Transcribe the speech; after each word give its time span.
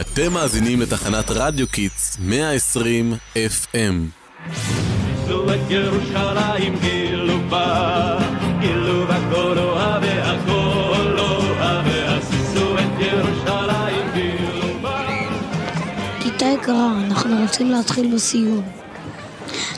אתם 0.00 0.32
מאזינים 0.32 0.80
לתחנת 0.80 1.30
רדיו 1.30 1.68
Kids 1.68 2.18
120 2.20 3.12
FM. 3.34 3.76
עשו 5.24 5.54
את 5.54 5.70
ירושלים 5.70 6.76
גילו 6.80 7.38
בה, 7.50 8.18
גילו 8.60 9.06
בה 9.06 9.18
כל 9.34 9.58
אוהבי 9.58 10.06
הכל 10.08 11.16
אוהבי, 11.18 12.00
עשו 12.00 12.74
את 12.74 13.00
ירושלים 13.00 14.06
גילו 14.14 14.80
בה. 14.82 15.06
כיתה 16.22 16.46
יקרה, 16.46 16.92
אנחנו 17.06 17.42
רוצים 17.42 17.70
להתחיל 17.70 18.14
בסיור. 18.14 18.62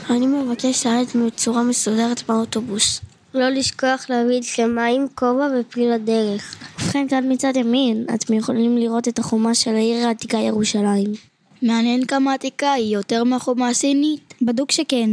אני 0.09 0.27
מבקש 0.27 0.85
לרדת 0.85 1.15
בצורה 1.15 1.63
מסודרת 1.63 2.23
מהאוטובוס. 2.27 3.01
לא 3.33 3.49
לשכוח 3.49 4.05
להביא 4.09 4.41
שלמיים, 4.41 5.07
כובע 5.15 5.47
ופיל 5.59 5.93
לדרך. 5.93 6.55
ובכן, 6.87 7.07
כאן 7.07 7.31
מצד 7.31 7.55
ימין, 7.55 8.05
אתם 8.13 8.33
יכולים 8.33 8.77
לראות 8.77 9.07
את 9.07 9.19
החומה 9.19 9.55
של 9.55 9.75
העיר 9.75 10.07
העתיקה 10.07 10.37
ירושלים. 10.37 11.13
מעניין 11.61 12.05
כמה 12.05 12.33
עתיקה 12.33 12.71
היא 12.71 12.93
יותר 12.93 13.23
מהחומה 13.23 13.69
הסינית. 13.69 14.33
בדוק 14.41 14.71
שכן. 14.71 15.09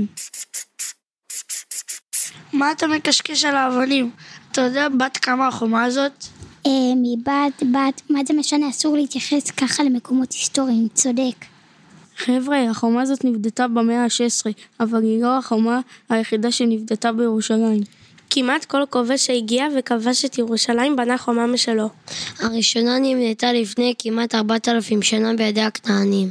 מה 2.53 2.73
אתה 2.73 2.87
מקשקש 2.87 3.45
על 3.45 3.57
האבנים? 3.57 4.11
אתה 4.53 4.61
יודע 4.61 4.89
בת 4.89 5.17
כמה 5.17 5.49
החומה 5.49 5.85
הזאת? 5.85 6.25
אה, 6.67 6.71
מבת, 7.03 7.63
בת, 7.63 8.03
מה 8.11 8.21
זה 8.27 8.35
משנה? 8.35 8.71
אסור 8.71 8.97
להתייחס 8.97 9.51
ככה 9.51 9.83
למקומות 9.83 10.33
היסטוריים, 10.33 10.89
צודק. 10.95 11.45
חבר'ה, 12.17 12.71
החומה 12.71 13.03
הזאת 13.03 13.25
נבדתה 13.25 13.69
במאה 13.69 14.05
ה-16, 14.05 14.53
אבל 14.81 15.03
היא 15.03 15.23
לא 15.23 15.39
החומה 15.39 15.81
היחידה 16.09 16.53
שנבדתה 16.53 17.13
בירושלים. 17.13 18.04
כמעט 18.35 18.65
כל 18.65 18.83
כובש 18.91 19.27
שהגיע 19.27 19.67
וכבש 19.79 20.25
את 20.25 20.39
ירושלים 20.39 20.97
בנה 20.97 21.19
חומה 21.19 21.47
משלו. 21.47 21.89
הראשונה 22.41 22.99
נבנתה 22.99 23.53
לפני 23.53 23.95
כמעט 23.99 24.35
4,000 24.35 25.03
שנה 25.03 25.35
בידי 25.35 25.61
הכנענים. 25.61 26.31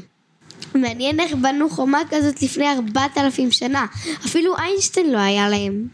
מעניין 0.75 1.19
איך 1.19 1.33
בנו 1.33 1.69
חומה 1.69 2.01
כזאת 2.09 2.41
לפני 2.41 2.71
4,000 2.71 3.51
שנה. 3.51 3.85
אפילו 4.25 4.57
איינשטיין 4.57 5.11
לא 5.11 5.17
היה 5.17 5.49
להם. 5.49 5.87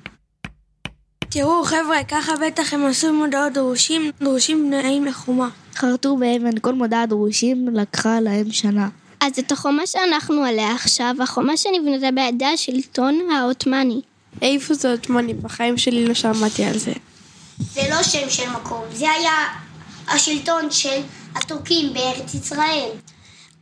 תראו 1.30 1.63
חבר'ה, 1.63 2.03
ככה 2.07 2.33
בטח 2.47 2.73
הם 2.73 2.85
עשו 2.85 3.13
מודעות 3.13 3.53
דרושים, 3.53 4.11
דרושים 4.21 4.67
בנאים 4.71 5.05
לחומה. 5.05 5.49
חרטו 5.75 6.17
באבן 6.17 6.59
כל 6.61 6.73
מודעת 6.73 7.09
דרושים 7.09 7.67
לקחה 7.73 8.19
להם 8.19 8.52
שנה. 8.52 8.89
אז 9.21 9.39
את 9.39 9.52
החומה 9.52 9.87
שאנחנו 9.87 10.43
עליה 10.43 10.71
עכשיו, 10.71 11.15
החומה 11.19 11.57
שנבנתה 11.57 12.11
בידי 12.11 12.45
השלטון 12.45 13.19
העות'מאני. 13.31 14.02
איפה 14.41 14.73
זה 14.73 14.91
עות'מאני? 14.91 15.33
בחיים 15.33 15.77
שלי 15.77 16.05
לא 16.05 16.13
שמעתי 16.13 16.63
על 16.63 16.77
זה. 16.77 16.93
זה 17.73 17.81
לא 17.89 18.03
שם 18.03 18.29
של 18.29 18.49
מקום, 18.49 18.83
זה 18.93 19.05
היה 19.11 19.33
השלטון 20.07 20.71
של 20.71 21.01
הטורקים 21.35 21.93
בארץ 21.93 22.33
ישראל. 22.33 22.89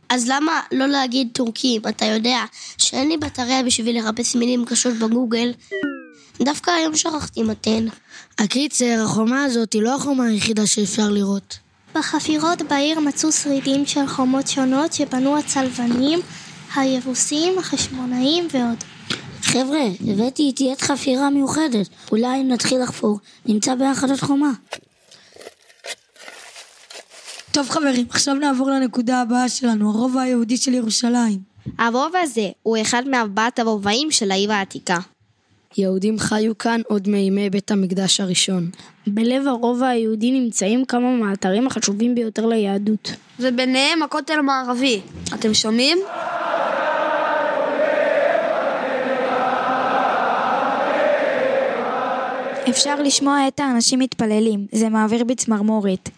אז 0.08 0.28
למה 0.28 0.60
לא 0.72 0.86
להגיד 0.86 1.28
טורקים? 1.32 1.82
אתה 1.88 2.04
יודע 2.04 2.44
שאין 2.78 3.08
לי 3.08 3.16
בטריה 3.16 3.62
בשביל 3.62 3.98
לחפש 3.98 4.36
מילים 4.36 4.64
קשות 4.64 4.94
בגוגל. 4.94 5.52
דווקא 6.42 6.70
היום 6.70 6.96
שכחתי 6.96 7.42
מתן. 7.42 7.86
הקיצר, 8.38 9.02
החומה 9.04 9.44
הזאת 9.44 9.72
היא 9.72 9.82
לא 9.82 9.94
החומה 9.94 10.24
היחידה 10.24 10.66
שאפשר 10.66 11.08
לראות. 11.10 11.58
בחפירות 11.94 12.62
בעיר 12.62 13.00
מצאו 13.00 13.32
שרידים 13.32 13.86
של 13.86 14.06
חומות 14.06 14.48
שונות 14.48 14.92
שבנו 14.92 15.38
הצלבנים, 15.38 16.20
היבוסים, 16.74 17.58
החשמונאים 17.58 18.48
ועוד. 18.52 18.84
חבר'ה, 19.52 19.84
הבאתי 20.08 20.42
איתי 20.42 20.72
עת 20.72 20.80
חפירה 20.80 21.30
מיוחדת. 21.30 21.88
אולי 22.12 22.40
אם 22.40 22.48
נתחיל 22.48 22.82
לחפור, 22.82 23.18
נמצא 23.46 23.74
ביחד 23.74 24.10
עוד 24.10 24.20
חומה. 24.20 24.50
טוב 27.52 27.68
חברים, 27.68 28.06
עכשיו 28.10 28.34
נעבור 28.34 28.70
לנקודה 28.70 29.20
הבאה 29.20 29.48
שלנו, 29.48 29.90
הרובע 29.90 30.20
היהודי 30.20 30.56
של 30.56 30.74
ירושלים. 30.74 31.38
הרובע 31.78 32.18
הזה 32.20 32.48
הוא 32.62 32.76
אחד 32.80 33.02
מארבעת 33.08 33.58
הרובעים 33.58 34.10
של 34.10 34.30
העיר 34.30 34.52
העתיקה. 34.52 34.98
יהודים 35.78 36.18
חיו 36.18 36.58
כאן 36.58 36.80
עוד 36.88 37.08
מימי 37.08 37.50
בית 37.50 37.70
המקדש 37.70 38.20
הראשון. 38.20 38.70
בלב 39.06 39.46
הרובע 39.46 39.88
היהודי 39.88 40.30
נמצאים 40.30 40.84
כמה 40.84 41.10
מהאתרים 41.16 41.66
החשובים 41.66 42.14
ביותר 42.14 42.46
ליהדות. 42.46 43.12
וביניהם 43.40 44.02
הכותל 44.02 44.38
המערבי. 44.38 45.00
אתם 45.34 45.54
שומעים? 45.54 45.98
אפשר 52.70 53.02
לשמוע 53.02 53.48
את 53.48 53.60
האנשים 53.60 53.98
מתפללים, 53.98 54.66
זה 54.72 54.88
מעביר 54.88 55.24
בי 55.24 55.34
צמרמורת. 55.34 56.08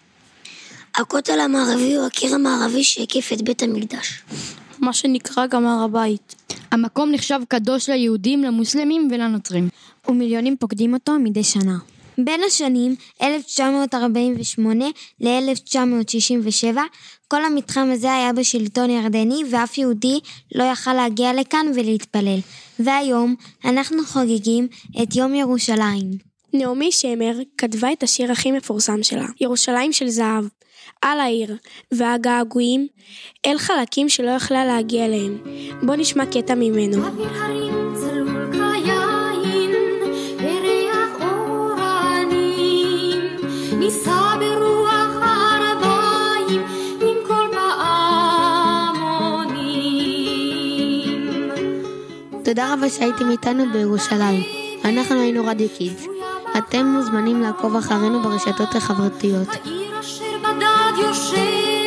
הכותל 0.94 1.40
המערבי 1.40 1.96
הוא 1.96 2.06
הקיר 2.06 2.34
המערבי 2.34 2.84
שהקיף 2.84 3.32
את 3.32 3.42
בית 3.42 3.62
המקדש. 3.62 4.22
מה 4.78 4.92
שנקרא 4.92 5.46
גם 5.46 5.66
הר 5.66 5.84
הבית. 5.84 6.34
המקום 6.70 7.10
נחשב 7.12 7.40
קדוש 7.48 7.88
ליהודים, 7.88 8.44
למוסלמים 8.44 9.08
ולנוצרים. 9.10 9.68
ומיליונים 10.08 10.56
פוקדים 10.56 10.94
אותו 10.94 11.12
מדי 11.18 11.44
שנה. 11.44 11.78
בין 12.24 12.40
השנים 12.46 12.94
1948 13.22 14.84
ל-1967 15.20 16.78
כל 17.28 17.44
המתחם 17.44 17.88
הזה 17.92 18.14
היה 18.14 18.32
בשלטון 18.32 18.90
ירדני 18.90 19.42
ואף 19.50 19.78
יהודי 19.78 20.20
לא 20.54 20.64
יכל 20.64 20.92
להגיע 20.92 21.32
לכאן 21.32 21.66
ולהתפלל. 21.74 22.38
והיום 22.78 23.34
אנחנו 23.64 24.04
חוגגים 24.04 24.68
את 25.02 25.16
יום 25.16 25.34
ירושלים. 25.34 26.29
נעמי 26.52 26.92
שמר 26.92 27.32
כתבה 27.58 27.92
את 27.92 28.02
השיר 28.02 28.32
הכי 28.32 28.52
מפורסם 28.52 29.02
שלה, 29.02 29.26
ירושלים 29.40 29.92
של 29.92 30.08
זהב, 30.08 30.44
על 31.02 31.20
העיר, 31.20 31.56
והגעגועים 31.92 32.86
אל 33.46 33.58
חלקים 33.58 34.08
שלא 34.08 34.30
יכלה 34.30 34.64
להגיע 34.64 35.04
אליהם. 35.04 35.38
בוא 35.82 35.96
נשמע 35.96 36.26
קטע 36.26 36.54
ממנו. 36.54 37.02
נישא 43.78 44.36
ברוח 44.40 45.16
הערביים 45.22 46.62
עם 47.00 47.16
כל 47.26 47.48
פעמונים. 47.52 48.10
תודה 52.44 52.74
רבה 52.74 52.88
שהייתם 52.90 53.30
איתנו 53.30 53.64
בירושלים. 53.72 54.42
אנחנו 54.84 55.20
היינו 55.20 55.46
רדיו 55.46 55.68
קידס. 55.78 56.09
אתם 56.58 56.86
מוזמנים 56.86 57.42
לעקוב 57.42 57.76
אחרינו 57.76 58.22
ברשתות 58.22 58.74
החברתיות. 58.74 59.48
העיר 59.48 60.00
אשר 60.00 60.38
בדד 60.42 60.98
יושבת 60.98 61.80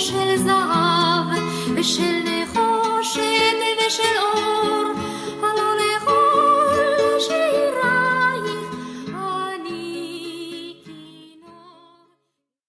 של 0.00 0.36
זהב 0.36 1.26
ושל 1.76 2.22
נחושת 2.24 3.56
ושל 3.78 4.16